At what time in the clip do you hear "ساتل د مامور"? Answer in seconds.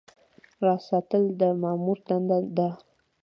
0.89-1.97